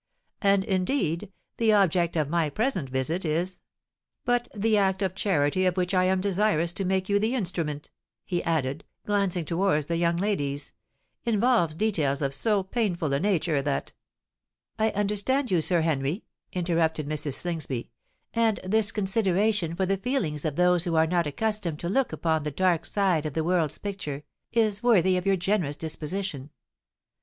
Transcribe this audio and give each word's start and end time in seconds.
"And, 0.41 0.63
indeed, 0.63 1.31
the 1.57 1.73
object 1.73 2.15
of 2.15 2.27
my 2.27 2.49
present 2.49 2.89
visit 2.89 3.23
is——But 3.23 4.47
the 4.51 4.75
act 4.75 5.03
of 5.03 5.13
charity 5.13 5.67
of 5.67 5.77
which 5.77 5.93
I 5.93 6.05
am 6.05 6.19
desirous 6.19 6.73
to 6.73 6.85
make 6.85 7.07
you 7.07 7.19
the 7.19 7.35
instrument," 7.35 7.91
he 8.25 8.43
added, 8.43 8.83
glancing 9.05 9.45
towards 9.45 9.85
the 9.85 9.97
young 9.97 10.17
ladies, 10.17 10.73
"involves 11.23 11.75
details 11.75 12.23
of 12.23 12.33
so 12.33 12.63
painful 12.63 13.13
a 13.13 13.19
nature, 13.19 13.61
that——" 13.61 13.93
"I 14.79 14.89
understand 14.89 15.51
you, 15.51 15.61
Sir 15.61 15.81
Henry," 15.81 16.23
interrupted 16.51 17.07
Mrs. 17.07 17.35
Slingsby; 17.35 17.91
"and 18.33 18.59
this 18.63 18.91
consideration 18.91 19.75
for 19.75 19.85
the 19.85 19.97
feelings 19.97 20.43
of 20.45 20.55
those 20.55 20.83
who 20.85 20.95
are 20.95 21.05
not 21.05 21.27
accustomed 21.27 21.77
to 21.81 21.89
look 21.89 22.11
upon 22.11 22.41
the 22.41 22.49
dark 22.49 22.85
side 22.87 23.27
of 23.27 23.33
the 23.33 23.43
world's 23.43 23.77
picture, 23.77 24.23
is 24.51 24.81
worthy 24.81 25.15
of 25.15 25.27
your 25.27 25.37
generous 25.37 25.75
disposition. 25.75 26.49